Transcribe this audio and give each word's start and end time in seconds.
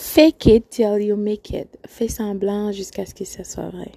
Fake 0.00 0.46
it 0.46 0.70
till 0.70 0.98
you 0.98 1.14
make 1.14 1.50
it. 1.50 1.68
Fais 1.86 2.08
semblant 2.08 2.72
jusqu'à 2.72 3.04
ce 3.04 3.14
que 3.14 3.26
ça 3.26 3.44
soit 3.44 3.68
vrai. 3.68 3.92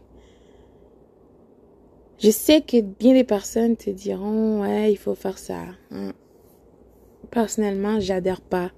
Je 2.19 2.29
sais 2.29 2.59
que 2.59 2.81
bien 2.81 3.13
des 3.13 3.23
personnes 3.23 3.77
te 3.77 3.89
diront, 3.89 4.63
ouais, 4.63 4.91
il 4.91 4.97
faut 4.97 5.15
faire 5.15 5.37
ça. 5.37 5.61
Hein. 5.91 6.11
Personnellement, 7.31 8.01
j'adhère 8.01 8.41
pas. 8.41 8.71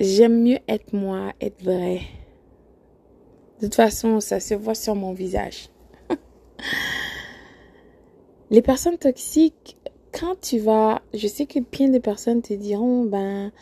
J'aime 0.00 0.42
mieux 0.42 0.58
être 0.66 0.92
moi, 0.92 1.32
être 1.40 1.62
vrai. 1.62 2.00
De 3.60 3.66
toute 3.66 3.76
façon, 3.76 4.18
ça 4.18 4.40
se 4.40 4.54
voit 4.54 4.74
sur 4.74 4.96
mon 4.96 5.12
visage. 5.12 5.68
Les 8.50 8.62
personnes 8.62 8.98
toxiques, 8.98 9.78
quand 10.12 10.40
tu 10.40 10.58
vas, 10.58 11.02
je 11.14 11.28
sais 11.28 11.46
que 11.46 11.60
bien 11.60 11.88
des 11.88 12.00
personnes 12.00 12.42
te 12.42 12.52
diront, 12.52 13.04
ben, 13.04 13.52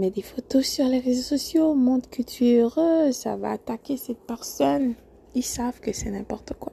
mets 0.00 0.10
des 0.10 0.22
photos 0.22 0.64
sur 0.64 0.86
les 0.86 1.00
réseaux 1.00 1.36
sociaux, 1.36 1.74
montre 1.74 2.08
que 2.10 2.22
tu 2.22 2.46
es 2.46 2.60
heureux, 2.60 3.12
ça 3.12 3.36
va 3.36 3.52
attaquer 3.52 3.96
cette 3.96 4.20
personne. 4.20 4.94
Ils 5.34 5.44
savent 5.44 5.80
que 5.80 5.92
c'est 5.92 6.10
n'importe 6.10 6.52
quoi. 6.58 6.72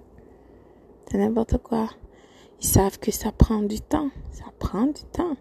C'est 1.10 1.18
n'importe 1.18 1.58
quoi. 1.58 1.90
Ils 2.62 2.68
savent 2.68 3.00
que 3.00 3.12
ça 3.12 3.32
prend 3.32 3.62
du 3.62 3.82
temps. 3.82 4.10
Ça 4.32 4.46
prend 4.60 4.86
du 4.86 5.04
temps. 5.12 5.36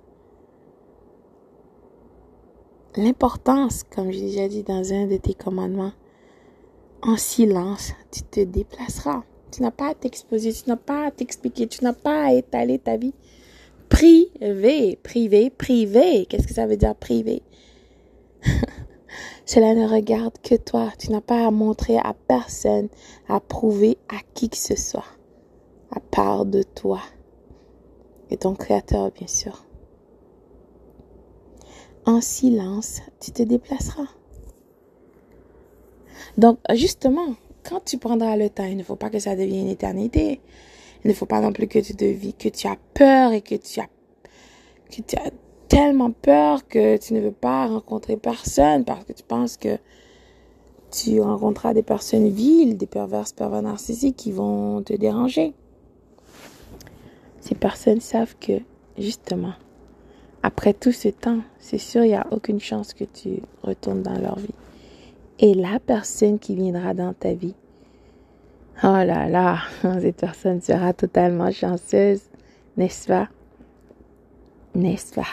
L'importance, 2.97 3.83
comme 3.83 4.11
j'ai 4.11 4.21
déjà 4.21 4.49
dit 4.49 4.63
dans 4.63 4.93
un 4.93 5.07
de 5.07 5.17
tes 5.17 5.35
commandements, 5.35 5.93
en 7.03 7.17
silence, 7.17 7.93
tu 8.11 8.23
te 8.23 8.41
déplaceras. 8.41 9.25
Tu 9.51 9.63
n'as 9.63 9.71
pas 9.71 9.91
à 9.91 9.95
t'exposer, 9.95 10.53
tu 10.53 10.69
n'as 10.69 10.77
pas 10.77 11.07
à 11.07 11.11
t'expliquer, 11.11 11.67
tu 11.67 11.85
n'as 11.85 11.93
pas 11.93 12.25
à 12.25 12.33
étaler 12.33 12.79
ta 12.79 12.97
vie 12.97 13.15
privée, 13.89 14.99
privée, 15.03 15.51
privée. 15.51 16.27
Qu'est-ce 16.27 16.47
que 16.47 16.55
ça 16.55 16.67
veut 16.67 16.77
dire 16.77 16.95
privé? 16.95 17.43
Cela 19.47 19.75
ne 19.75 19.87
regarde 19.87 20.39
que 20.43 20.55
toi. 20.55 20.93
Tu 20.99 21.11
n'as 21.11 21.21
pas 21.21 21.47
à 21.47 21.51
montrer 21.51 21.99
à 21.99 22.15
personne, 22.15 22.89
à 23.29 23.41
prouver 23.41 23.99
à 24.09 24.17
qui 24.35 24.49
que 24.49 24.57
ce 24.57 24.77
soit, 24.77 25.05
à 25.91 26.01
part 26.01 26.47
de 26.47 26.63
toi 26.63 27.01
et 28.31 28.37
ton 28.37 28.55
Créateur, 28.55 29.11
bien 29.13 29.27
sûr. 29.27 29.65
En 32.07 32.21
silence, 32.21 33.01
tu 33.21 33.31
te 33.31 33.43
déplaceras. 33.43 34.09
Donc, 36.37 36.59
justement, 36.75 37.35
quand 37.63 37.85
tu 37.85 37.99
prendras 37.99 38.37
le 38.37 38.51
temps, 38.51 38.65
il 38.65 38.77
ne 38.77 38.83
faut 38.83 38.97
pas 38.97 39.11
que 39.11 39.19
ça 39.19 39.37
devienne 39.37 39.67
une 39.67 39.69
éternité. 39.69 40.41
Il 41.05 41.09
ne 41.09 41.15
faut 41.15 41.27
pas 41.27 41.41
non 41.41 41.53
plus 41.53 41.69
que 41.69 41.79
tu 41.79 41.95
te 41.95 42.33
que 42.33 42.49
tu 42.49 42.67
as 42.67 42.77
peur 42.95 43.33
et 43.33 43.41
que 43.41 43.55
tu 43.55 43.81
as, 43.81 43.89
que 44.91 45.03
tu 45.03 45.17
as 45.17 45.31
tellement 45.69 46.11
peur 46.11 46.67
que 46.69 46.97
tu 46.97 47.15
ne 47.15 47.21
veux 47.21 47.33
pas 47.33 47.67
rencontrer 47.67 48.17
personne 48.17 48.85
parce 48.85 49.05
que 49.05 49.13
tu 49.13 49.23
penses 49.23 49.57
que 49.57 49.79
tu 50.91 51.21
rencontreras 51.21 51.75
des 51.75 51.83
personnes 51.83 52.29
viles, 52.29 52.77
des 52.77 52.87
perverses, 52.87 53.33
pervers 53.33 53.63
narcissiques 53.63 54.17
qui 54.17 54.33
vont 54.33 54.83
te 54.83 54.93
déranger. 54.95 55.55
Ces 57.41 57.55
personnes 57.55 58.01
savent 58.01 58.37
que, 58.39 58.61
justement, 58.97 59.55
après 60.43 60.73
tout 60.73 60.93
ce 60.93 61.09
temps, 61.09 61.41
c'est 61.59 61.79
sûr, 61.79 62.05
il 62.05 62.09
n'y 62.09 62.15
a 62.15 62.27
aucune 62.31 62.61
chance 62.61 62.95
que 62.95 63.05
tu 63.05 63.41
retournes 63.63 64.03
dans 64.03 64.19
leur 64.19 64.39
vie. 64.39 64.55
Et 65.41 65.55
la 65.55 65.81
personne 65.81 66.39
qui 66.39 66.55
viendra 66.55 66.95
dans 66.95 67.13
ta 67.13 67.35
vie, 67.35 67.55
oh 68.83 68.87
là 68.87 69.29
là, 69.29 69.59
cette 70.01 70.17
personne 70.17 70.61
sera 70.61 70.93
totalement 70.93 71.51
chanceuse, 71.51 72.23
n'est-ce 72.77 73.09
pas? 73.09 73.29
N'est-ce 74.75 75.15
pas? 75.15 75.27